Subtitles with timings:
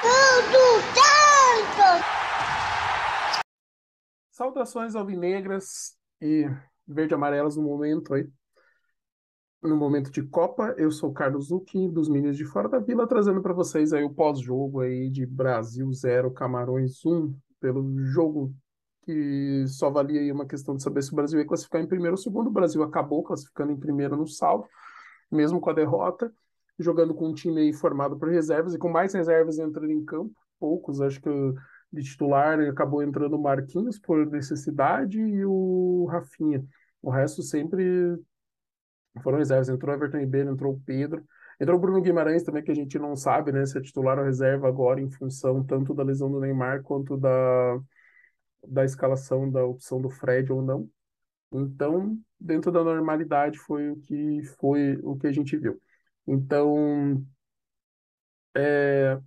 [0.00, 2.04] Tudo tanto!
[4.30, 6.48] Saudações alvinegras e
[6.86, 8.26] verde-amarelas no momento aí.
[9.62, 13.42] No momento de Copa, eu sou Carlos Zucchi, dos Meninos de Fora da Vila, trazendo
[13.42, 18.54] para vocês aí o pós-jogo aí de Brasil 0, Camarões 1, pelo jogo
[19.02, 22.14] que só valia aí uma questão de saber se o Brasil ia classificar em primeiro
[22.14, 22.46] ou segundo.
[22.46, 24.66] O Brasil acabou classificando em primeiro no saldo,
[25.30, 26.32] mesmo com a derrota,
[26.82, 30.34] jogando com um time aí formado por reservas e com mais reservas entrando em campo,
[30.58, 31.30] poucos, acho que
[31.92, 36.64] de titular acabou entrando o Marquinhos por necessidade e o Rafinha.
[37.02, 38.16] O resto sempre
[39.22, 39.68] foram reservas.
[39.68, 41.24] Entrou o Everton Ribeiro, entrou o Pedro.
[41.60, 44.24] Entrou o Bruno Guimarães também, que a gente não sabe né, se é titular ou
[44.24, 47.78] reserva agora, em função tanto da lesão do Neymar quanto da,
[48.66, 50.88] da escalação da opção do Fred ou não.
[51.52, 55.80] Então, dentro da normalidade, foi o que foi o que a gente viu.
[56.32, 57.26] Então,
[58.56, 59.18] é,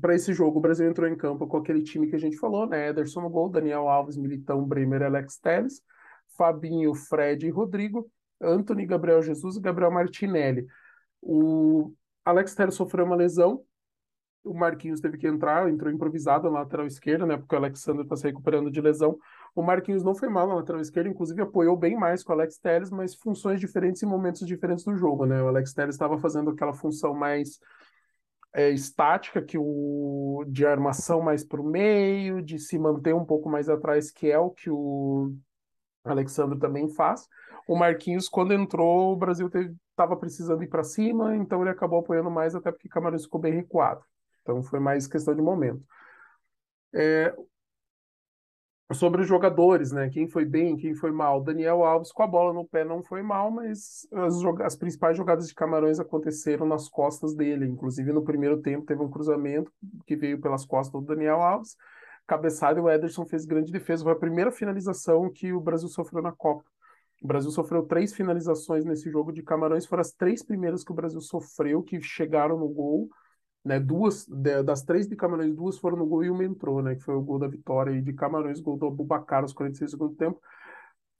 [0.00, 2.66] para esse jogo, o Brasil entrou em campo com aquele time que a gente falou,
[2.66, 2.88] né?
[2.88, 5.80] Ederson no gol, Daniel Alves, Militão, Bremer, Alex Telles,
[6.36, 10.66] Fabinho, Fred e Rodrigo, Anthony, Gabriel Jesus e Gabriel Martinelli.
[11.22, 11.92] O
[12.24, 13.64] Alex Telles sofreu uma lesão,
[14.42, 17.36] o Marquinhos teve que entrar, entrou improvisado na lateral esquerda, né?
[17.36, 19.16] Porque o Alexandre está se recuperando de lesão.
[19.54, 22.58] O Marquinhos não foi mal na lateral esquerda, inclusive apoiou bem mais com o Alex
[22.58, 25.42] Telles, mas funções diferentes em momentos diferentes do jogo, né?
[25.42, 27.58] O Alex Telles estava fazendo aquela função mais
[28.52, 33.48] é, estática, que o de armação mais para o meio, de se manter um pouco
[33.48, 35.34] mais atrás, que é o que o
[36.04, 37.28] Alexandre também faz.
[37.68, 39.48] O Marquinhos, quando entrou, o Brasil
[39.90, 43.52] estava precisando ir para cima, então ele acabou apoiando mais, até porque Camarões ficou bem
[43.52, 44.04] recuado.
[44.42, 45.84] Então foi mais questão de momento.
[46.92, 47.34] É,
[48.92, 50.08] sobre os jogadores, né?
[50.08, 51.42] Quem foi bem, quem foi mal.
[51.42, 55.46] Daniel Alves com a bola no pé não foi mal, mas as, as, principais jogadas
[55.46, 57.66] de Camarões aconteceram nas costas dele.
[57.66, 59.72] Inclusive no primeiro tempo teve um cruzamento
[60.06, 61.76] que veio pelas costas do Daniel Alves.
[62.26, 64.02] Cabeçada e o Ederson fez grande defesa.
[64.02, 66.64] Foi a primeira finalização que o Brasil sofreu na Copa.
[67.22, 70.94] O Brasil sofreu três finalizações nesse jogo de Camarões, foram as três primeiras que o
[70.94, 73.10] Brasil sofreu, que chegaram no gol
[73.64, 73.78] né?
[73.78, 74.26] Duas
[74.64, 76.94] das três de Camarões, duas foram no gol e uma entrou, né?
[76.94, 80.16] Que foi o gol da vitória aí de Camarões, gol do Abubacar aos 46 segundos
[80.16, 80.40] tempo.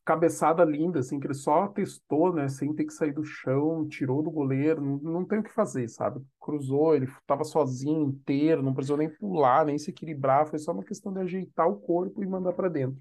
[0.05, 2.49] Cabeçada linda, assim, que ele só testou, né?
[2.49, 5.89] Sem ter que sair do chão, tirou do goleiro, não, não tem o que fazer,
[5.89, 6.25] sabe?
[6.41, 10.85] Cruzou, ele estava sozinho, inteiro, não precisou nem pular, nem se equilibrar, foi só uma
[10.85, 12.99] questão de ajeitar o corpo e mandar para dentro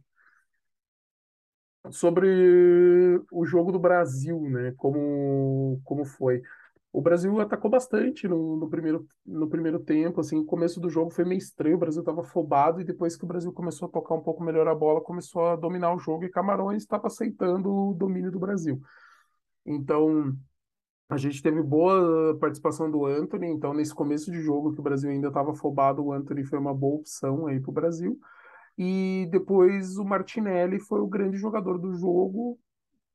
[1.92, 2.28] sobre
[3.32, 4.74] o jogo do Brasil, né?
[4.78, 6.42] Como, como foi.
[6.92, 11.12] O Brasil atacou bastante no, no, primeiro, no primeiro tempo, assim, o começo do jogo
[11.12, 14.16] foi meio estranho, o Brasil estava afobado e depois que o Brasil começou a tocar
[14.16, 17.94] um pouco melhor a bola, começou a dominar o jogo e Camarões estava aceitando o
[17.94, 18.82] domínio do Brasil.
[19.64, 20.36] Então,
[21.10, 25.12] a gente teve boa participação do Anthony, então nesse começo de jogo que o Brasil
[25.12, 28.20] ainda estava afobado, o Anthony foi uma boa opção aí para o Brasil.
[28.78, 32.58] E depois o Martinelli foi o grande jogador do jogo,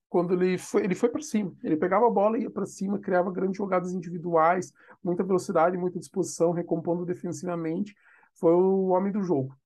[0.08, 1.54] quando ele foi, ele foi para cima.
[1.62, 4.72] Ele pegava a bola, ia para cima, criava grandes jogadas individuais,
[5.02, 7.94] muita velocidade, muita disposição, recompondo defensivamente.
[8.34, 9.56] Foi o homem do jogo.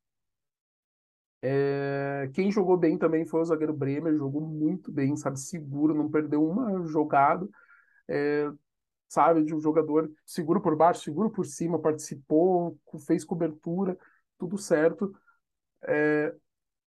[1.41, 6.11] É, quem jogou bem também foi o zagueiro Bremer, jogou muito bem, sabe, seguro, não
[6.11, 7.49] perdeu uma jogada,
[8.09, 8.51] é,
[9.09, 12.77] sabe, de um jogador seguro por baixo, seguro por cima, participou,
[13.07, 13.97] fez cobertura,
[14.37, 15.13] tudo certo.
[15.83, 16.35] É,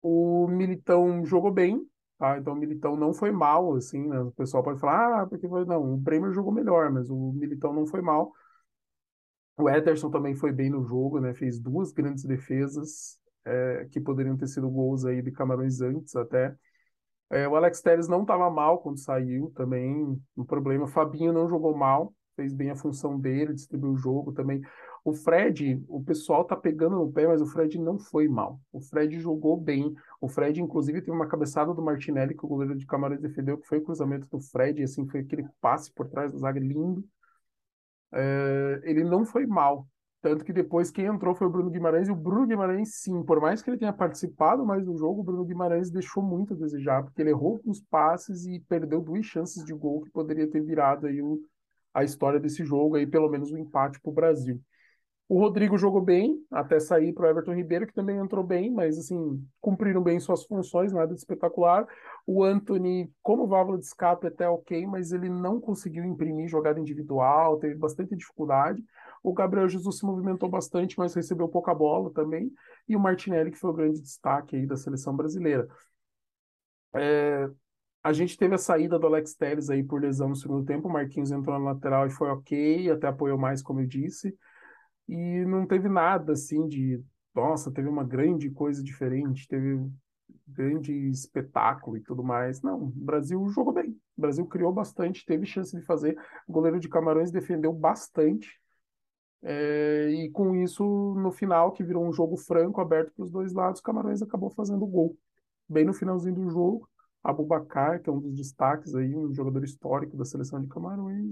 [0.01, 1.85] o Militão jogou bem,
[2.17, 2.37] Tá?
[2.37, 4.19] Então o Militão não foi mal, assim, né?
[4.19, 5.65] O pessoal pode falar, ah, porque foi.
[5.65, 8.33] Não, o Bremer jogou melhor, mas o Militão não foi mal.
[9.57, 11.33] O Ederson também foi bem no jogo, né?
[11.33, 16.55] Fez duas grandes defesas é, que poderiam ter sido gols aí de Camarões antes até.
[17.29, 20.85] É, o Alex Telles não estava mal quando saiu também, um problema.
[20.85, 24.61] O Fabinho não jogou mal, fez bem a função dele, distribuiu o jogo também.
[25.03, 28.59] O Fred, o pessoal tá pegando no pé, mas o Fred não foi mal.
[28.71, 29.93] O Fred jogou bem.
[30.21, 33.67] O Fred, inclusive, teve uma cabeçada do Martinelli que o goleiro de Camarões defendeu, que
[33.67, 37.03] foi o cruzamento do Fred, assim, foi aquele passe por trás da zaga lindo.
[38.13, 39.87] É, ele não foi mal.
[40.21, 43.39] Tanto que depois quem entrou foi o Bruno Guimarães, e o Bruno Guimarães, sim, por
[43.39, 47.03] mais que ele tenha participado mais do jogo, o Bruno Guimarães deixou muito a desejar,
[47.03, 51.07] porque ele errou os passes e perdeu duas chances de gol que poderia ter virado
[51.07, 51.39] aí o,
[51.93, 54.61] a história desse jogo, aí pelo menos o um empate para o Brasil.
[55.29, 58.97] O Rodrigo jogou bem, até sair para o Everton Ribeiro, que também entrou bem, mas
[58.97, 61.85] assim, cumpriram bem suas funções, nada de espetacular.
[62.25, 67.57] O Anthony, como válvula de escape, até ok, mas ele não conseguiu imprimir jogada individual,
[67.57, 68.81] teve bastante dificuldade.
[69.21, 72.49] O Gabriel Jesus se movimentou bastante, mas recebeu pouca bola também.
[72.87, 75.67] E o Martinelli, que foi o grande destaque aí da seleção brasileira.
[76.95, 77.49] É,
[78.07, 80.87] a gente teve a saída do Alex Telles aí por lesão no segundo tempo.
[80.87, 84.35] O Marquinhos entrou na lateral e foi ok, até apoiou mais, como eu disse.
[85.07, 87.03] e não teve nada assim de,
[87.35, 89.93] nossa, teve uma grande coisa diferente, teve um
[90.47, 92.61] grande espetáculo e tudo mais.
[92.61, 93.91] Não, o Brasil jogou bem.
[94.17, 96.17] O Brasil criou bastante, teve chance de fazer.
[96.47, 98.49] O goleiro de Camarões defendeu bastante.
[99.43, 100.83] É, e com isso,
[101.17, 104.83] no final, que virou um jogo franco, aberto para os dois lados, Camarões acabou fazendo
[104.83, 105.17] o gol.
[105.69, 106.89] Bem no finalzinho do jogo,
[107.23, 111.25] Abubacar, que é um dos destaques aí, um jogador histórico da seleção de Camarões,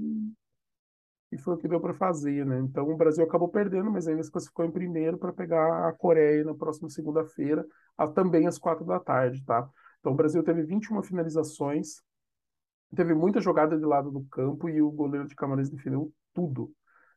[1.31, 2.59] e foi o que deu para fazer, né?
[2.59, 6.43] Então o Brasil acabou perdendo, mas ainda se classificou em primeiro para pegar a Coreia
[6.43, 7.65] na próxima segunda-feira,
[8.13, 9.67] também às quatro da tarde, tá?
[9.99, 12.01] Então o Brasil teve 21 finalizações,
[12.95, 16.71] teve muita jogada de lado do campo e o goleiro de Camarões defendeu tudo.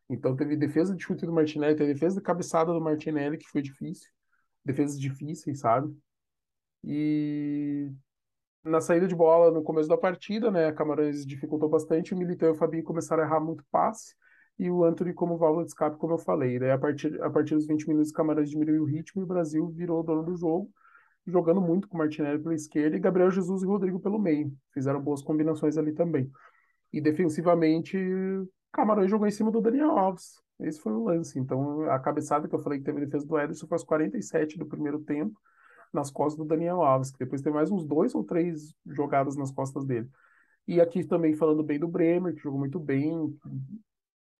[0.08, 3.62] Então teve defesa de chute do Martinelli, teve defesa de cabeçada do Martinelli, que foi
[3.62, 4.10] difícil.
[4.64, 5.94] Defesas difíceis, sabe?
[6.82, 7.90] E
[8.64, 12.49] na saída de bola no começo da partida, né, a Camarões dificultou bastante, o Militão
[12.49, 14.14] e o Fabinho começaram a errar muito passe,
[14.58, 16.58] e o Anthony como válvula de escape, como eu falei.
[16.58, 19.26] Daí, a partir, a partir dos 20 minutos, o Camarões diminuiu o ritmo e o
[19.26, 20.69] Brasil virou o dono do jogo,
[21.26, 24.52] jogando muito com o Martinelli pela esquerda e Gabriel Jesus e Rodrigo pelo meio.
[24.75, 26.31] Fizeram boas combinações ali também.
[26.93, 27.96] E defensivamente,
[28.72, 30.43] Camarões jogou em cima do Daniel Alves.
[30.58, 31.38] Esse foi o lance.
[31.38, 34.66] Então, a cabeçada que eu falei que teve defesa do Ederson foi aos 47 do
[34.66, 35.38] primeiro tempo
[35.93, 39.50] nas costas do Daniel Alves, que depois tem mais uns dois ou três jogadas nas
[39.50, 40.08] costas dele.
[40.67, 43.35] E aqui também falando bem do Bremer, que jogou muito bem,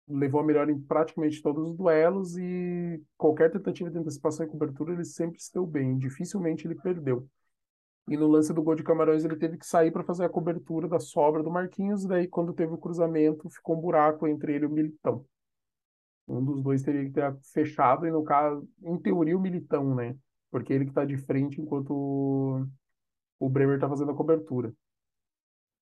[0.09, 4.93] levou a melhor em praticamente todos os duelos e qualquer tentativa de antecipação e cobertura
[4.93, 7.29] ele sempre se deu bem, dificilmente ele perdeu.
[8.09, 10.89] E no lance do gol de Camarões ele teve que sair para fazer a cobertura
[10.89, 14.69] da sobra do Marquinhos, daí quando teve o cruzamento ficou um buraco entre ele e
[14.69, 15.25] o Militão.
[16.27, 20.17] Um dos dois teria que ter fechado e no caso, em teoria o Militão, né?
[20.51, 22.67] Porque ele que está de frente enquanto o,
[23.39, 24.73] o Bremer está fazendo a cobertura.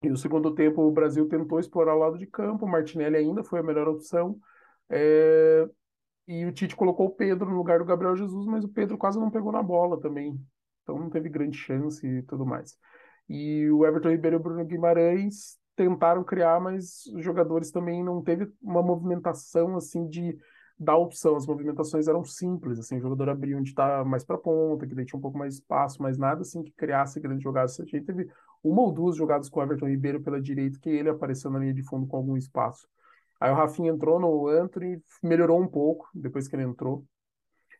[0.02, 3.44] E no segundo tempo, o Brasil tentou explorar o lado de campo, o Martinelli ainda
[3.44, 4.36] foi a melhor opção,
[4.90, 5.68] é...
[6.26, 9.18] e o Tite colocou o Pedro no lugar do Gabriel Jesus, mas o Pedro quase
[9.18, 10.40] não pegou na bola também,
[10.82, 12.76] então não teve grande chance e tudo mais.
[13.28, 18.22] E o Everton Ribeiro e o Bruno Guimarães tentaram criar, mas os jogadores também não
[18.22, 20.36] teve uma movimentação assim de
[20.82, 21.36] da opção.
[21.36, 25.18] As movimentações eram simples, assim, o jogador abria onde está mais para ponta, que tinha
[25.18, 27.78] um pouco mais espaço, mas nada assim que criasse grandes jogadas.
[27.78, 28.28] A gente teve
[28.62, 31.74] uma ou duas jogadas com o Everton Ribeiro pela direita, que ele apareceu na linha
[31.74, 32.88] de fundo com algum espaço.
[33.40, 37.04] Aí o Rafinha entrou no Anthony, melhorou um pouco depois que ele entrou.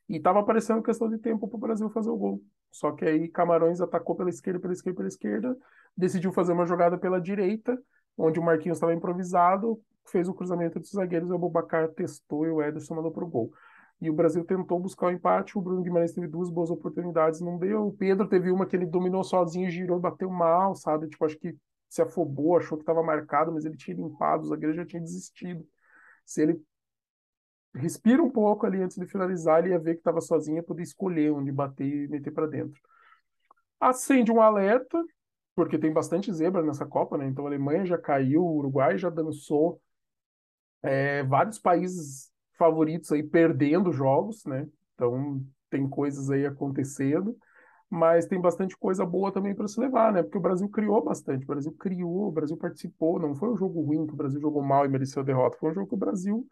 [0.08, 2.42] E estava aparecendo questão de tempo para o Brasil fazer o gol.
[2.70, 5.56] Só que aí Camarões atacou pela esquerda, pela esquerda, pela esquerda,
[5.96, 7.80] decidiu fazer uma jogada pela direita,
[8.16, 12.62] onde o Marquinhos estava improvisado, fez o cruzamento dos zagueiros, o Abubacar testou e o
[12.62, 13.52] Ederson mandou pro gol.
[14.00, 17.56] E o Brasil tentou buscar o empate, o Bruno Guimarães teve duas boas oportunidades, não
[17.56, 17.86] deu.
[17.86, 21.08] O Pedro teve uma que ele dominou sozinho, girou, bateu mal, sabe?
[21.08, 21.56] Tipo, acho que
[21.88, 25.64] se afobou, achou que estava marcado, mas ele tinha limpado, o zagueiro já tinha desistido.
[26.24, 26.60] Se ele
[27.74, 30.82] respira um pouco ali antes de finalizar, ele ia ver que estava sozinho, ia poder
[30.82, 32.80] escolher onde bater e meter para dentro.
[33.78, 35.02] Acende um alerta,
[35.54, 37.26] porque tem bastante zebra nessa Copa, né?
[37.26, 39.80] Então a Alemanha já caiu, o Uruguai já dançou,
[40.82, 44.66] é, vários países favoritos aí perdendo jogos, né?
[44.94, 47.36] Então tem coisas aí acontecendo,
[47.88, 50.22] mas tem bastante coisa boa também para se levar, né?
[50.22, 53.80] Porque o Brasil criou bastante, o Brasil criou, o Brasil participou, não foi um jogo
[53.80, 55.98] ruim que o Brasil jogou mal e mereceu a derrota, foi um jogo que o
[55.98, 56.46] Brasil,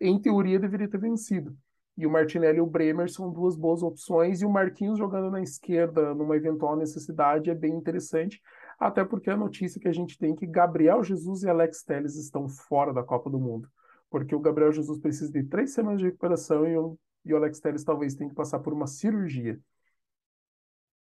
[0.00, 1.56] em teoria, deveria ter vencido.
[1.96, 5.42] E o Martinelli e o Bremer são duas boas opções, e o Marquinhos jogando na
[5.42, 8.40] esquerda numa eventual necessidade é bem interessante,
[8.78, 12.16] até porque a notícia que a gente tem é que Gabriel Jesus e Alex Telles
[12.16, 13.68] estão fora da Copa do Mundo,
[14.10, 17.60] porque o Gabriel Jesus precisa de três semanas de recuperação e o, e o Alex
[17.60, 19.58] Telles talvez tenha que passar por uma cirurgia.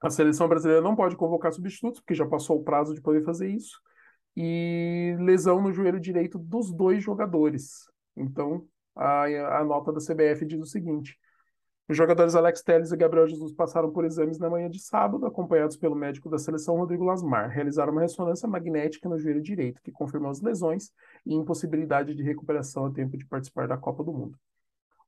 [0.00, 3.49] A seleção brasileira não pode convocar substitutos, porque já passou o prazo de poder fazer
[3.49, 3.80] isso,
[4.37, 7.88] e lesão no joelho direito dos dois jogadores.
[8.16, 9.25] Então, a,
[9.61, 11.18] a nota da CBF diz o seguinte:
[11.86, 15.76] os jogadores Alex Telles e Gabriel Jesus passaram por exames na manhã de sábado, acompanhados
[15.76, 17.50] pelo médico da seleção Rodrigo Lasmar.
[17.50, 20.90] Realizaram uma ressonância magnética no joelho direito, que confirmou as lesões
[21.26, 24.38] e impossibilidade de recuperação a tempo de participar da Copa do Mundo.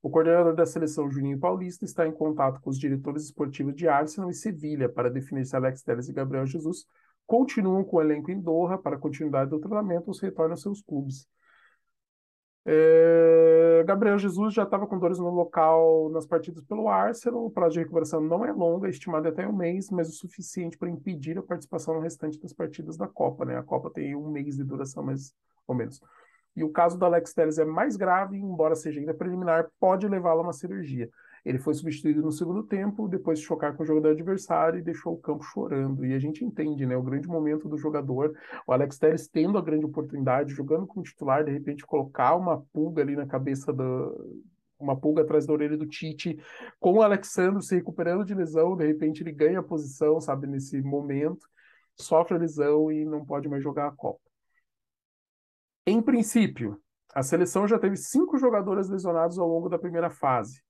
[0.02, 4.30] O coordenador da seleção, Juninho Paulista, está em contato com os diretores esportivos de Arsenal
[4.30, 6.86] e Sevilha para definir se Alex Telles e Gabriel Jesus
[7.26, 10.82] continuam com o elenco em Doha para continuidade do treinamento ou se retornam aos seus
[10.82, 11.26] clubes.
[12.68, 17.46] É, Gabriel Jesus já estava com dores no local nas partidas pelo Arsenal.
[17.46, 20.76] O prazo de recuperação não é longo, é estimado até um mês, mas o suficiente
[20.76, 23.44] para impedir a participação no restante das partidas da Copa.
[23.44, 23.56] Né?
[23.56, 25.32] A Copa tem um mês de duração, mais
[25.64, 26.00] ou menos.
[26.56, 30.40] E o caso do Alex Telles é mais grave, embora seja ainda preliminar, pode levá-lo
[30.40, 31.08] a uma cirurgia.
[31.46, 35.12] Ele foi substituído no segundo tempo, depois de chocar com o jogador adversário e deixou
[35.14, 36.04] o campo chorando.
[36.04, 36.96] E a gente entende, né?
[36.96, 38.36] O grande momento do jogador,
[38.66, 43.00] o Alex Telles tendo a grande oportunidade, jogando como titular, de repente colocar uma pulga
[43.00, 44.42] ali na cabeça do,
[44.76, 46.36] uma pulga atrás da orelha do Tite,
[46.80, 50.82] com o Alexandre se recuperando de lesão, de repente ele ganha a posição, sabe, nesse
[50.82, 51.46] momento,
[51.94, 54.20] sofre a lesão e não pode mais jogar a Copa.
[55.86, 56.82] Em princípio,
[57.14, 60.65] a seleção já teve cinco jogadores lesionados ao longo da primeira fase.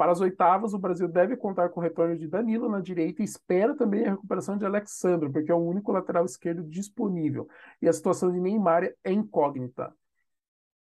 [0.00, 3.24] Para as oitavas, o Brasil deve contar com o retorno de Danilo na direita e
[3.26, 7.46] espera também a recuperação de Alexandre, porque é o único lateral esquerdo disponível.
[7.82, 9.92] E a situação de Neymar é incógnita.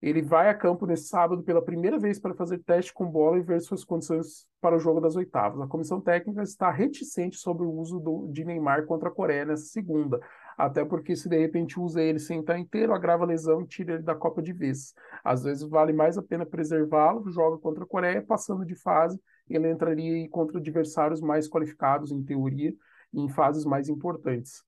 [0.02, 3.44] Ele vai a campo nesse sábado pela primeira vez para fazer teste com bola e
[3.44, 5.62] ver suas condições para o jogo das oitavas.
[5.62, 9.66] A comissão técnica está reticente sobre o uso do, de Neymar contra a Coreia nessa
[9.66, 10.20] segunda,
[10.58, 13.94] até porque se de repente usa ele sem estar inteiro, agrava a lesão e tira
[13.94, 14.94] ele da Copa de vez.
[15.24, 19.20] Às vezes vale mais a pena preservá-lo, joga contra a Coreia, passando de fase,
[19.50, 22.74] ele entraria contra adversários mais qualificados, em teoria,
[23.14, 24.64] em fases mais importantes.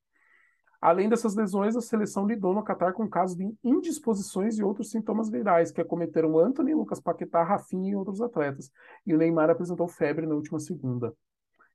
[0.81, 5.29] Além dessas lesões, a seleção lidou no Catar com casos de indisposições e outros sintomas
[5.29, 8.69] virais que acometeram Anthony, Lucas Paquetá, Rafinha e outros atletas.
[9.05, 11.11] E o Neymar apresentou febre na última segunda.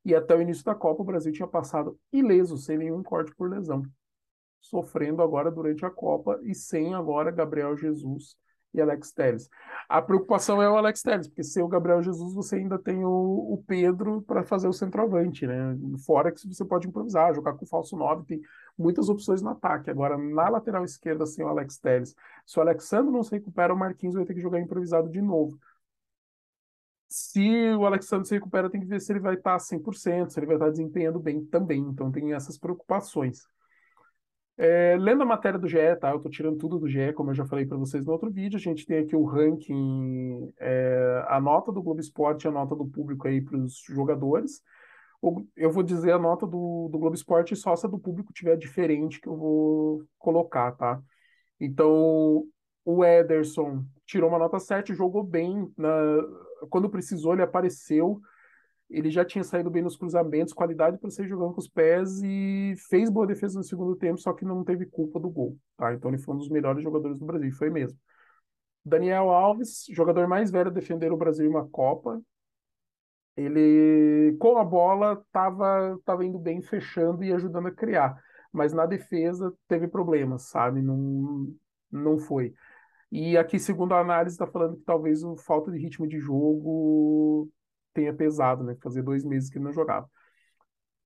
[0.05, 3.51] E até o início da Copa, o Brasil tinha passado ileso, sem nenhum corte por
[3.51, 3.83] lesão.
[4.61, 8.37] Sofrendo agora durante a Copa e sem agora Gabriel Jesus
[8.73, 9.49] e Alex Telles.
[9.89, 13.09] A preocupação é o Alex Telles, porque sem o Gabriel Jesus você ainda tem o,
[13.11, 15.77] o Pedro para fazer o centroavante, né?
[16.07, 18.41] Fora que você pode improvisar, jogar com falso 9, tem
[18.79, 19.91] muitas opções no ataque.
[19.91, 22.15] Agora, na lateral esquerda, sem o Alex Telles,
[22.47, 25.59] se o Alexandre não se recupera, o Marquinhos vai ter que jogar improvisado de novo.
[27.09, 30.47] Se o Alexandre se recupera, tem que ver se ele vai estar 100%, se ele
[30.47, 31.81] vai estar desempenhando bem também.
[31.81, 33.49] Então, tem essas preocupações.
[34.63, 36.11] É, lendo a matéria do GE, tá?
[36.11, 38.59] Eu estou tirando tudo do GE, como eu já falei para vocês no outro vídeo.
[38.59, 42.87] A gente tem aqui o ranking, é, a nota do Globo Esporte a nota do
[42.87, 44.61] público aí para os jogadores.
[45.57, 48.55] Eu vou dizer a nota do, do Globo Esporte só se a do público tiver
[48.59, 51.01] diferente que eu vou colocar, tá?
[51.59, 52.45] Então,
[52.85, 55.73] o Ederson tirou uma nota 7, jogou bem.
[55.75, 55.91] Na...
[56.69, 58.21] Quando precisou, ele apareceu
[58.91, 62.75] ele já tinha saído bem nos cruzamentos, qualidade para sair jogando com os pés e
[62.89, 65.95] fez boa defesa no segundo tempo, só que não teve culpa do gol, tá?
[65.95, 67.97] Então ele foi um dos melhores jogadores do Brasil, foi mesmo.
[68.85, 72.21] Daniel Alves, jogador mais velho a defender o Brasil em uma Copa.
[73.37, 78.21] Ele, com a bola, estava tava indo bem, fechando e ajudando a criar.
[78.53, 80.83] Mas na defesa teve problemas, sabe?
[80.83, 81.49] Não,
[81.91, 82.53] não foi.
[83.13, 87.49] E aqui, segundo a análise, está falando que talvez o falta de ritmo de jogo
[87.93, 88.77] tenha pesado, né?
[88.83, 90.09] Fazia dois meses que ele não jogava.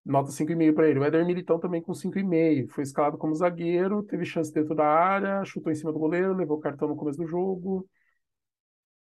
[0.04, 0.98] Nota 5,5 para ele.
[0.98, 2.68] O Éder Militão também com 5,5.
[2.70, 6.60] Foi escalado como zagueiro, teve chance dentro da área, chutou em cima do goleiro, levou
[6.60, 7.88] cartão no começo do jogo.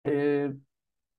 [0.03, 0.53] É...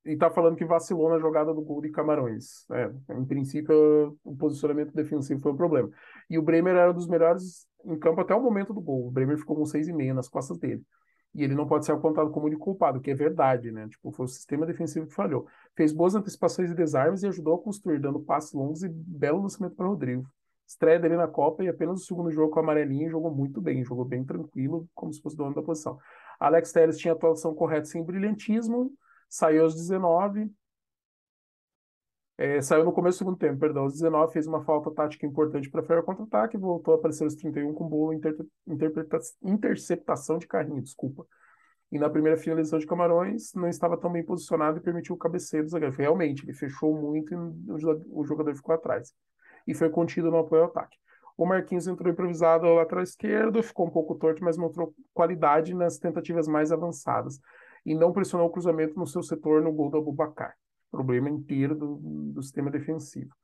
[0.05, 2.65] E tá falando que vacilou na jogada do gol de Camarões.
[2.71, 5.91] É, em princípio, o posicionamento defensivo foi o problema.
[6.31, 9.09] E o Bremer era um dos melhores em campo até o momento do gol.
[9.09, 10.85] O Bremer ficou com 6,5 nas costas dele
[11.37, 13.87] e ele não pode ser apontado como único culpado, que é verdade, né?
[13.89, 15.47] Tipo, foi o sistema defensivo que falhou.
[15.77, 19.77] Fez boas antecipações e desarmes e ajudou a construir, dando passos longos e belo lançamento
[19.77, 20.27] para Rodrigo.
[20.67, 23.85] Estreia dele na Copa e apenas o segundo jogo com a amarelinha jogou muito bem,
[23.85, 25.99] jogou bem tranquilo, como se fosse dono da posição.
[26.41, 28.91] Alex Telles tinha atuação correta sem brilhantismo,
[29.29, 30.51] saiu aos 19,
[32.39, 33.85] é, saiu no começo do segundo tempo, perdão.
[33.85, 37.35] Aos 19 fez uma falta tática importante para frear o contra-ataque, voltou a aparecer aos
[37.35, 38.37] 31 com boa inter
[39.43, 41.27] interceptação de carrinho, desculpa.
[41.91, 45.63] E na primeira finalização de Camarões, não estava tão bem posicionado e permitiu o cabeceio
[45.63, 45.95] do zagueiro.
[45.97, 49.15] Realmente, ele fechou muito e o jogador ficou atrás.
[49.67, 50.99] E foi contido no apoio ao ataque.
[51.39, 55.97] O Marquinhos entrou improvisado ao lateral esquerdo, ficou um pouco torto, mas mostrou qualidade nas
[55.97, 57.41] tentativas mais avançadas.
[57.85, 60.55] E não pressionou o cruzamento no seu setor no gol do Abubacar
[60.91, 61.97] problema inteiro do,
[62.33, 63.35] do sistema defensivo.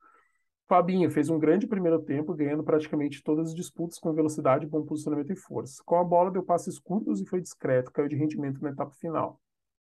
[0.69, 5.31] Fabinho fez um grande primeiro tempo, ganhando praticamente todas as disputas com velocidade, bom posicionamento
[5.31, 5.83] e força.
[5.85, 9.39] Com a bola, deu passes curtos e foi discreto, caiu de rendimento na etapa final.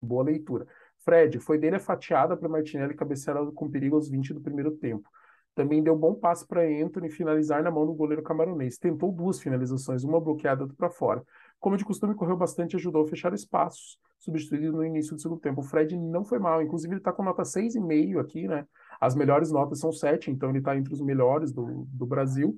[0.01, 0.67] Boa leitura.
[0.99, 5.09] Fred, foi dele a fatiada para Martinelli cabecear com perigo aos 20 do primeiro tempo.
[5.55, 8.77] Também deu bom passe para Anthony finalizar na mão do goleiro camaronês.
[8.77, 11.23] Tentou duas finalizações, uma bloqueada outra para fora.
[11.59, 15.39] Como de costume, correu bastante e ajudou a fechar espaços, substituído no início do segundo
[15.39, 15.61] tempo.
[15.61, 18.67] O Fred não foi mal, inclusive ele está com nota 6,5 aqui, né?
[18.99, 22.55] As melhores notas são 7, então ele está entre os melhores do, do Brasil.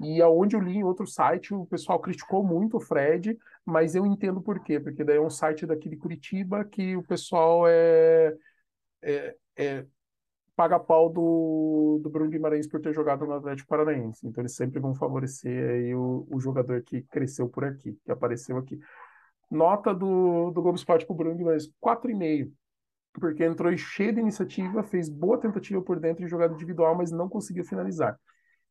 [0.00, 4.04] E aonde eu li em outro site, o pessoal criticou muito o Fred, mas eu
[4.04, 8.34] entendo por quê, porque daí é um site daqui de Curitiba que o pessoal é,
[9.02, 9.86] é, é
[10.56, 14.26] paga pau do, do Bruno Guimarães por ter jogado no Atlético Paranaense.
[14.26, 18.56] Então eles sempre vão favorecer aí o, o jogador que cresceu por aqui, que apareceu
[18.56, 18.80] aqui.
[19.50, 22.50] Nota do, do Globo Esporte para o Bruno Guimarães, 4,5.
[23.12, 27.28] Porque entrou cheio de iniciativa, fez boa tentativa por dentro em jogada individual, mas não
[27.28, 28.18] conseguiu finalizar.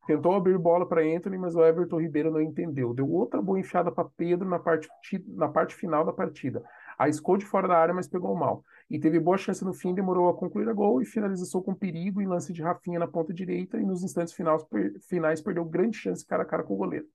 [0.06, 2.94] Tentou abrir bola para Anthony, mas o Everton Ribeiro não entendeu.
[2.94, 4.88] Deu outra boa enfiada para Pedro na parte,
[5.28, 6.64] na parte final da partida.
[6.98, 8.64] Arriscou de fora da área, mas pegou mal.
[8.90, 12.22] E teve boa chance no fim, demorou a concluir a gol e finalizou com perigo
[12.22, 14.64] em lance de Rafinha na ponta direita e nos instantes finais,
[15.08, 17.08] finais perdeu grande chance cara a cara com o goleiro.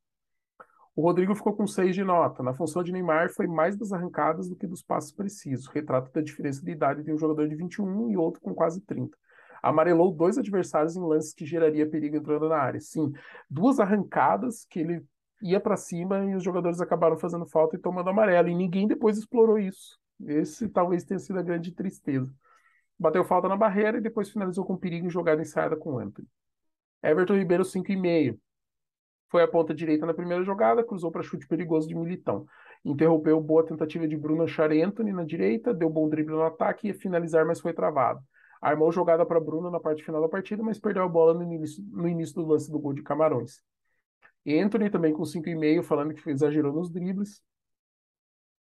[0.97, 2.43] O Rodrigo ficou com 6 de nota.
[2.43, 5.69] Na função de Neymar, foi mais das arrancadas do que dos passos precisos.
[5.69, 9.17] Retrato da diferença de idade de um jogador de 21 e outro com quase 30.
[9.63, 12.81] Amarelou dois adversários em lances que geraria perigo entrando na área.
[12.81, 13.13] Sim,
[13.49, 15.05] duas arrancadas que ele
[15.41, 18.49] ia para cima e os jogadores acabaram fazendo falta e tomando amarelo.
[18.49, 20.00] E ninguém depois explorou isso.
[20.27, 22.33] Esse talvez tenha sido a grande tristeza.
[22.99, 26.29] Bateu falta na barreira e depois finalizou com perigo em jogada ensaiada com o Anthony.
[27.03, 28.39] Everton Ribeiro, 5,5.
[29.29, 32.47] Foi a ponta direita na primeira jogada, cruzou para chute perigoso de Militão.
[32.85, 36.91] Interrompeu boa tentativa de Bruno achar Anthony na direita, deu bom drible no ataque e
[36.91, 38.21] ia finalizar, mas foi travado.
[38.61, 41.83] Armou jogada para Bruno na parte final da partida, mas perdeu a bola no início,
[41.91, 43.63] no início do lance do gol de Camarões.
[44.47, 47.43] Anthony também com 5,5, falando que exagerou nos dribles.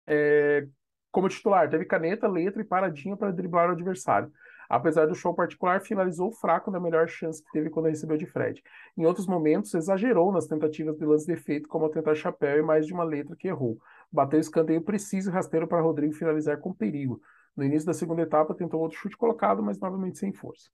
[0.06, 0.66] É,
[1.10, 4.32] como titular, teve caneta, letra e paradinha para driblar o adversário.
[4.68, 8.62] Apesar do show particular, finalizou fraco na melhor chance que teve quando recebeu de Fred.
[8.96, 12.86] Em outros momentos, exagerou nas tentativas de lance de efeito, como tentar chapéu e mais
[12.86, 13.78] de uma letra que errou.
[14.12, 17.20] Bateu escanteio preciso e rasteiro para Rodrigo finalizar com perigo.
[17.56, 20.70] No início da segunda etapa, tentou outro chute colocado, mas novamente sem força.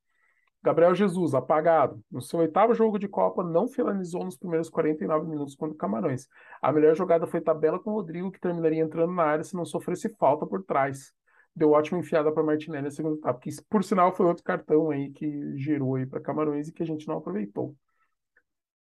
[0.65, 2.03] Gabriel Jesus, apagado.
[2.11, 6.27] No seu oitavo jogo de Copa, não finalizou nos primeiros 49 minutos contra o Camarões.
[6.63, 9.67] A melhor jogada foi tabela com o Rodrigo, que terminaria entrando na área se não
[9.67, 11.13] sofresse falta por trás.
[11.55, 15.11] Deu ótima enfiada para Martinelli na segunda etapa, que por sinal foi outro cartão aí
[15.11, 17.77] que gerou aí para Camarões e que a gente não aproveitou.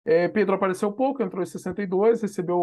[0.05, 2.57] É, Pedro apareceu pouco, entrou em 62, recebeu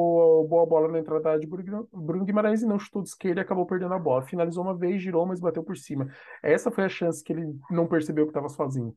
[0.49, 3.95] boa bola na entrada de Bruno Guimarães e não chutou de esquerda e acabou perdendo
[3.95, 4.23] a bola.
[4.23, 6.09] Finalizou uma vez, girou, mas bateu por cima.
[6.43, 8.97] Essa foi a chance que ele não percebeu que estava sozinho.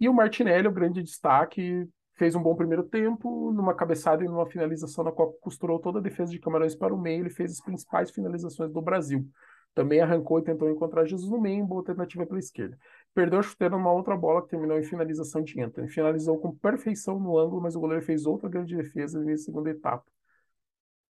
[0.00, 1.86] E o Martinelli, o grande destaque,
[2.20, 6.02] fez um bom primeiro tempo, numa cabeçada e numa finalização na qual costurou toda a
[6.02, 9.26] defesa de Camarões para o meio, ele fez as principais finalizações do Brasil.
[9.74, 12.76] Também arrancou e tentou encontrar Jesus no meio, boa tentativa pela esquerda.
[13.14, 15.88] Perdeu a chuteira numa outra bola que terminou em finalização de Anthony.
[15.88, 20.04] Finalizou com perfeição no ângulo, mas o goleiro fez outra grande defesa na segunda etapa.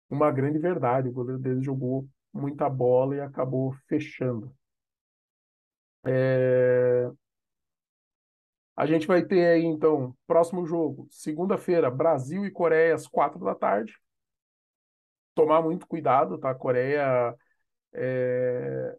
[0.08, 4.54] Uma grande verdade, o goleiro dele jogou muita bola e acabou fechando.
[6.04, 7.10] É...
[8.76, 13.54] A gente vai ter aí, então, próximo jogo, segunda-feira, Brasil e Coreia, às quatro da
[13.54, 13.92] tarde.
[15.34, 16.50] Tomar muito cuidado, tá?
[16.50, 17.34] A Coreia
[17.92, 18.96] é...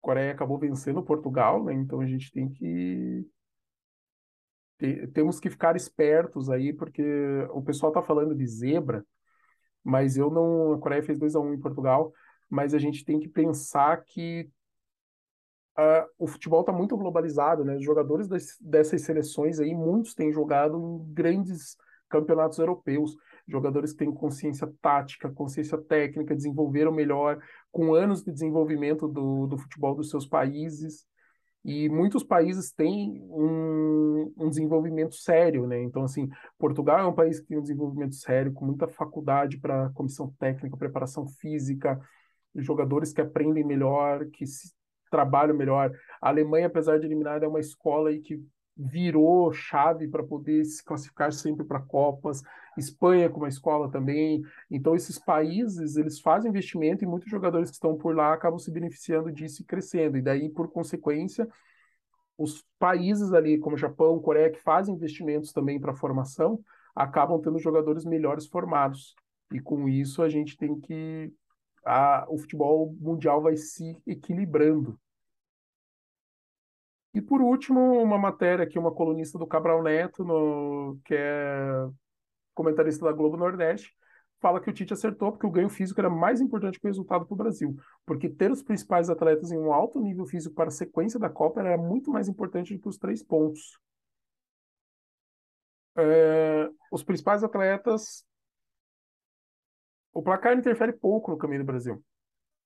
[0.00, 1.72] Coreia acabou vencendo Portugal, né?
[1.74, 3.26] Então a gente tem que
[5.12, 7.02] temos que ficar espertos aí, porque
[7.50, 9.04] o pessoal está falando de zebra,
[9.82, 10.74] mas eu não.
[10.74, 12.12] A Coreia fez 2 a 1 em Portugal,
[12.48, 14.48] mas a gente tem que pensar que
[15.76, 17.76] uh, o futebol está muito globalizado, né?
[17.76, 21.76] Os jogadores das, dessas seleções aí, muitos têm jogado em grandes
[22.08, 23.16] campeonatos europeus
[23.48, 27.38] jogadores que têm consciência tática, consciência técnica, desenvolveram melhor,
[27.72, 31.06] com anos de desenvolvimento do, do futebol dos seus países.
[31.64, 35.82] E muitos países têm um, um desenvolvimento sério, né?
[35.82, 39.90] Então, assim, Portugal é um país que tem um desenvolvimento sério, com muita faculdade para
[39.90, 42.00] comissão técnica, preparação física,
[42.54, 44.72] jogadores que aprendem melhor, que se
[45.10, 45.92] trabalham melhor.
[46.20, 48.42] A Alemanha, apesar de eliminada, é uma escola aí que
[48.78, 52.42] virou chave para poder se classificar sempre para Copas.
[52.76, 54.42] Espanha como uma escola também.
[54.70, 58.70] Então esses países eles fazem investimento e muitos jogadores que estão por lá acabam se
[58.70, 60.16] beneficiando disso e crescendo.
[60.16, 61.48] E daí por consequência
[62.38, 66.60] os países ali como Japão, Coreia que fazem investimentos também para formação
[66.94, 69.14] acabam tendo jogadores melhores formados.
[69.52, 71.32] E com isso a gente tem que
[71.84, 74.98] a, o futebol mundial vai se equilibrando.
[77.14, 81.88] E por último, uma matéria aqui, uma colunista do Cabral Neto, no, que é
[82.54, 83.94] comentarista da Globo Nordeste,
[84.40, 87.26] fala que o Tite acertou porque o ganho físico era mais importante que o resultado
[87.26, 87.76] para o Brasil.
[88.04, 91.60] Porque ter os principais atletas em um alto nível físico para a sequência da Copa
[91.60, 93.78] era muito mais importante do que os três pontos.
[95.96, 98.24] É, os principais atletas.
[100.12, 102.02] O placar interfere pouco no caminho do Brasil.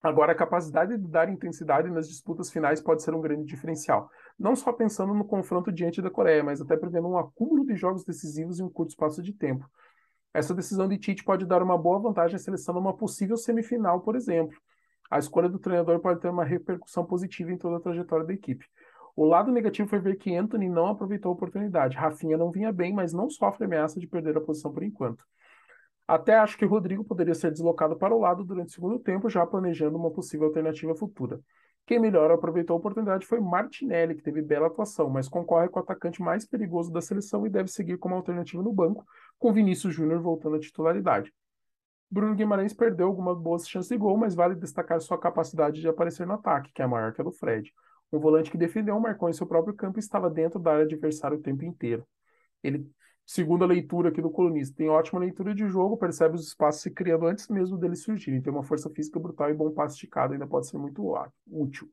[0.03, 4.11] Agora, a capacidade de dar intensidade nas disputas finais pode ser um grande diferencial.
[4.37, 8.05] Não só pensando no confronto diante da Coreia, mas até prevendo um acúmulo de jogos
[8.05, 9.65] decisivos em um curto espaço de tempo.
[10.35, 14.17] Essa decisão de Tite pode dar uma boa vantagem à seleção numa possível semifinal, por
[14.17, 14.59] exemplo.
[15.09, 18.67] A escolha do treinador pode ter uma repercussão positiva em toda a trajetória da equipe.
[19.15, 21.97] O lado negativo foi ver que Anthony não aproveitou a oportunidade.
[21.97, 25.23] Rafinha não vinha bem, mas não sofre ameaça de perder a posição por enquanto.
[26.13, 29.47] Até acho que Rodrigo poderia ser deslocado para o lado durante o segundo tempo, já
[29.47, 31.41] planejando uma possível alternativa futura.
[31.87, 35.83] Quem melhor aproveitou a oportunidade foi Martinelli, que teve bela atuação, mas concorre com o
[35.83, 39.07] atacante mais perigoso da seleção e deve seguir como alternativa no banco,
[39.39, 41.33] com Vinícius Júnior voltando à titularidade.
[42.11, 46.27] Bruno Guimarães perdeu algumas boas chances de gol, mas vale destacar sua capacidade de aparecer
[46.27, 47.73] no ataque, que é maior que a do Fred.
[48.13, 51.39] Um volante que defendeu, marcou em seu próprio campo e estava dentro da área adversária
[51.39, 52.07] o tempo inteiro.
[52.63, 52.87] Ele,
[53.25, 56.91] segundo a leitura aqui do colunista, tem ótima leitura de jogo, percebe os espaços se
[56.91, 60.47] criando antes mesmo deles surgirem, tem uma força física brutal e bom passe esticado, ainda
[60.47, 61.15] pode ser muito
[61.47, 61.91] útil.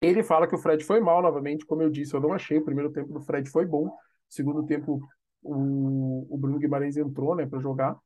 [0.00, 2.58] Ele fala que o Fred foi mal novamente, como eu disse, eu não achei.
[2.58, 3.90] O primeiro tempo do Fred foi bom.
[4.28, 5.00] segundo tempo,
[5.42, 7.96] o, o Bruno Guimarães entrou né, para jogar.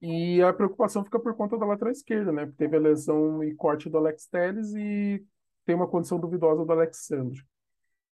[0.00, 2.52] E a preocupação fica por conta da lateral esquerda, né?
[2.56, 5.24] Teve a lesão e corte do Alex Telles e
[5.64, 7.42] tem uma condição duvidosa do Alexandre.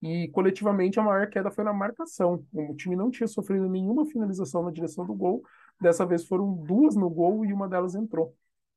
[0.03, 2.45] E coletivamente a maior queda foi na marcação.
[2.51, 5.41] O time não tinha sofrido nenhuma finalização na direção do gol.
[5.79, 8.35] Dessa vez foram duas no gol e uma delas entrou.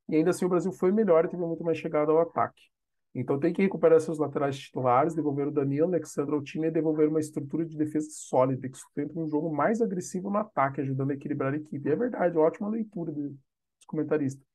[0.08, 2.62] E ainda assim o Brasil foi melhor e teve muito mais chegada ao ataque.
[3.12, 7.08] Então tem que recuperar seus laterais titulares, devolver o Danilo, Alexandre ao time e devolver
[7.08, 11.14] uma estrutura de defesa sólida que sustenta um jogo mais agressivo no ataque, ajudando a
[11.14, 11.90] equilibrar a equipe.
[11.90, 13.34] É verdade, ótima leitura dos
[13.88, 14.46] comentaristas.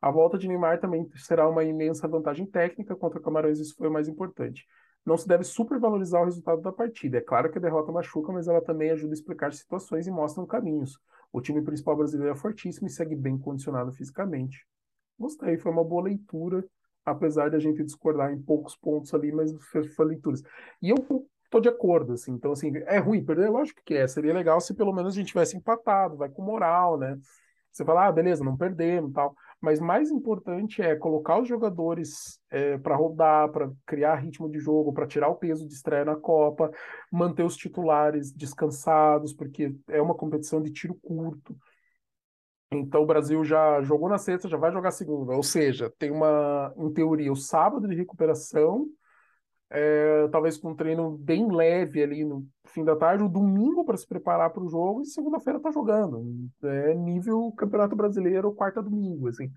[0.00, 3.92] A volta de Neymar também será uma imensa vantagem técnica contra Camarões, isso foi o
[3.92, 4.64] mais importante.
[5.06, 7.18] Não se deve supervalorizar o resultado da partida.
[7.18, 10.44] É claro que a derrota machuca, mas ela também ajuda a explicar situações e mostra
[10.46, 10.98] caminhos.
[11.32, 14.66] O time principal brasileiro é fortíssimo e segue bem condicionado fisicamente.
[15.18, 16.64] Gostei, foi uma boa leitura
[17.06, 19.52] apesar de a gente discordar em poucos pontos ali, mas
[19.94, 20.42] foi leituras.
[20.82, 20.96] E eu
[21.48, 23.48] tô de acordo, assim, então, assim, é ruim perder?
[23.48, 26.98] Lógico que é, seria legal se pelo menos a gente tivesse empatado, vai com moral,
[26.98, 27.16] né?
[27.70, 32.78] Você fala, ah, beleza, não perdemos tal, mas mais importante é colocar os jogadores é,
[32.78, 36.70] para rodar, para criar ritmo de jogo, para tirar o peso de estreia na Copa,
[37.10, 41.56] manter os titulares descansados, porque é uma competição de tiro curto.
[42.70, 45.32] Então o Brasil já jogou na sexta, já vai jogar segunda.
[45.32, 48.86] Ou seja, tem uma, em teoria, o sábado de recuperação,
[49.70, 53.96] é, talvez com um treino bem leve ali no fim da tarde, o domingo para
[53.96, 56.24] se preparar para o jogo e segunda-feira tá jogando.
[56.62, 59.50] É nível Campeonato Brasileiro, quarta domingo, assim.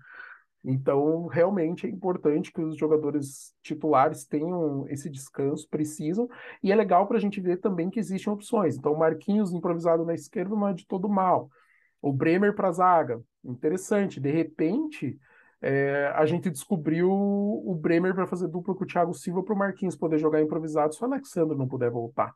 [0.62, 6.28] Então, realmente é importante que os jogadores titulares tenham esse descanso, precisam,
[6.62, 8.76] e é legal para a gente ver também que existem opções.
[8.76, 11.48] Então, Marquinhos improvisado na esquerda não é de todo mal.
[12.02, 14.20] O Bremer para zaga, interessante.
[14.20, 15.18] De repente,
[15.62, 19.58] é, a gente descobriu o Bremer para fazer dupla com o Thiago Silva para o
[19.58, 22.34] Marquinhos poder jogar improvisado se o Alexandre não puder voltar.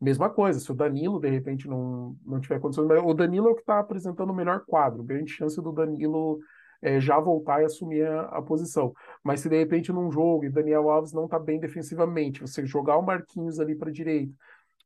[0.00, 3.54] Mesma coisa, se o Danilo de repente não, não tiver condições, o Danilo é o
[3.54, 6.38] que está apresentando o melhor quadro, grande chance do Danilo
[6.82, 8.92] é, já voltar e assumir a, a, posição.
[9.22, 12.98] Mas se de repente num jogo e Daniel Alves não está bem defensivamente, você jogar
[12.98, 14.34] o Marquinhos ali para a direita,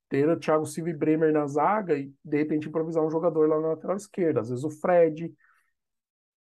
[0.09, 3.61] ter o Thiago Silva e Bremer na zaga e de repente improvisar um jogador lá
[3.61, 4.41] na lateral esquerda.
[4.41, 5.33] Às vezes o Fred,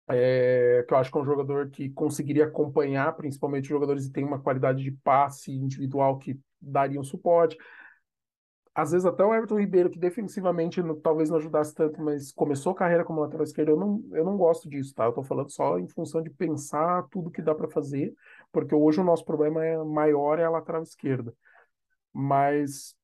[0.08, 4.24] é, que eu acho que é um jogador que conseguiria acompanhar, principalmente jogadores que têm
[4.24, 7.56] uma qualidade de passe individual que dariam suporte.
[8.74, 12.72] Às vezes até o Everton Ribeiro, que defensivamente não, talvez não ajudasse tanto, mas começou
[12.72, 15.06] a carreira como lateral esquerdo, eu não, eu não gosto disso, tá?
[15.06, 18.14] Eu tô falando só em função de pensar tudo que dá para fazer,
[18.52, 21.34] porque hoje o nosso problema é maior é a lateral esquerda.
[22.12, 22.95] Mas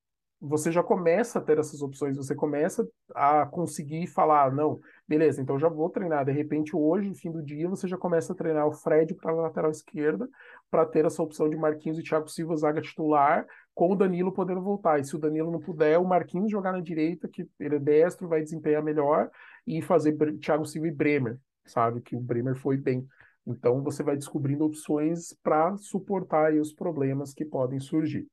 [0.44, 5.56] você já começa a ter essas opções, você começa a conseguir falar, não, beleza, então
[5.56, 6.24] já vou treinar.
[6.24, 9.30] De repente, hoje, no fim do dia, você já começa a treinar o Fred para
[9.30, 10.28] a lateral esquerda,
[10.68, 14.60] para ter essa opção de Marquinhos e Thiago Silva, zaga titular, com o Danilo podendo
[14.60, 14.98] voltar.
[14.98, 18.26] E se o Danilo não puder, o Marquinhos jogar na direita, que ele é destro,
[18.26, 19.30] vai desempenhar melhor,
[19.64, 22.00] e fazer Thiago Silva e Bremer, sabe?
[22.00, 23.06] Que o Bremer foi bem.
[23.46, 28.26] Então, você vai descobrindo opções para suportar os problemas que podem surgir.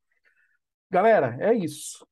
[0.92, 2.06] Galera, é isso.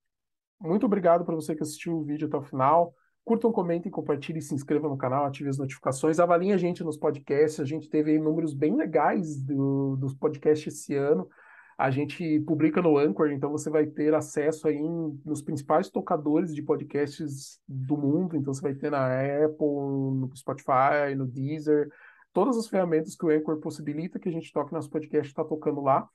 [0.60, 2.94] Muito obrigado para você que assistiu o vídeo até o final.
[3.26, 7.60] Curtam, comentem, compartilhem, se inscrevam no canal, ativem as notificações, avaliem a gente nos podcasts.
[7.60, 11.28] A gente teve números bem legais do, dos podcasts esse ano.
[11.76, 14.80] A gente publica no Anchor, então você vai ter acesso aí
[15.26, 18.36] nos principais tocadores de podcasts do mundo.
[18.38, 21.90] Então você vai ter na Apple, no Spotify, no Deezer,
[22.32, 25.82] todas as ferramentas que o Anchor possibilita que a gente toque nosso podcast está tocando
[25.82, 26.08] lá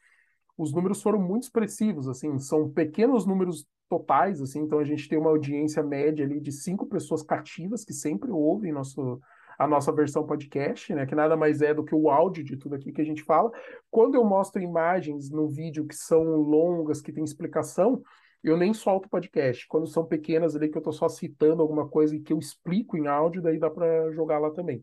[0.57, 5.19] os números foram muito expressivos, assim, são pequenos números totais, assim, então a gente tem
[5.19, 9.21] uma audiência média ali de cinco pessoas cativas que sempre ouvem nosso,
[9.59, 12.75] a nossa versão podcast, né, que nada mais é do que o áudio de tudo
[12.75, 13.51] aqui que a gente fala.
[13.91, 18.03] Quando eu mostro imagens no vídeo que são longas, que tem explicação,
[18.43, 19.67] eu nem solto podcast.
[19.69, 22.97] Quando são pequenas ali que eu estou só citando alguma coisa e que eu explico
[22.97, 24.83] em áudio, daí dá para jogar lá também.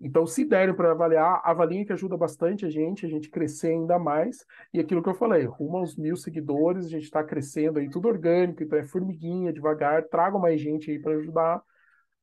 [0.00, 3.98] Então, se derem para avaliar, avaliem que ajuda bastante a gente, a gente crescer ainda
[3.98, 4.46] mais.
[4.72, 8.08] E aquilo que eu falei, rumo aos mil seguidores, a gente está crescendo aí, tudo
[8.08, 10.08] orgânico, então é formiguinha, devagar.
[10.08, 11.62] Tragam mais gente aí para ajudar,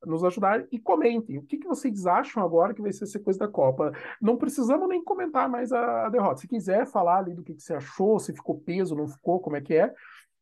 [0.03, 1.37] nos ajudar e comentem.
[1.37, 3.91] O que, que vocês acham agora que vai ser essa coisa da Copa?
[4.19, 6.41] Não precisamos nem comentar mais a, a derrota.
[6.41, 9.55] Se quiser falar ali do que, que você achou, se ficou peso, não ficou, como
[9.55, 9.93] é que é.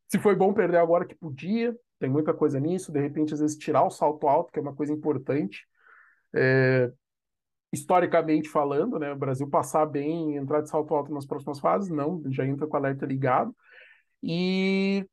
[0.08, 2.90] Se foi bom perder agora que podia, tem muita coisa nisso.
[2.90, 5.66] De repente, às vezes, tirar o salto alto, que é uma coisa importante.
[6.34, 6.90] É,
[7.76, 9.12] historicamente falando, né?
[9.12, 12.76] O Brasil passar bem, entrar de salto alto nas próximas fases, não, já entra com
[12.76, 13.54] alerta ligado.
[14.22, 15.06] E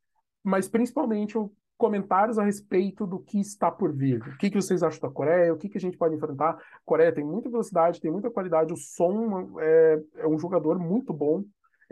[0.43, 4.21] mas principalmente o comentários a respeito do que está por vir.
[4.21, 5.53] O que, que vocês acham da Coreia?
[5.53, 6.51] O que, que a gente pode enfrentar?
[6.51, 8.71] A Coreia tem muita velocidade, tem muita qualidade.
[8.71, 11.43] O Som é, é um jogador muito bom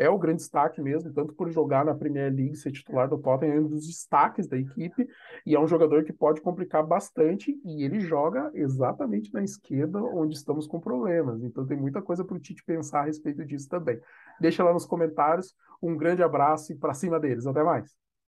[0.01, 3.55] é o grande destaque mesmo, tanto por jogar na Premier League, ser titular do Tottenham,
[3.55, 5.07] é um dos destaques da equipe,
[5.45, 10.35] e é um jogador que pode complicar bastante, e ele joga exatamente na esquerda, onde
[10.35, 11.43] estamos com problemas.
[11.43, 13.99] Então tem muita coisa para o Tite pensar a respeito disso também.
[14.39, 15.53] Deixa lá nos comentários.
[15.79, 17.45] Um grande abraço e para cima deles.
[17.45, 18.00] Até mais.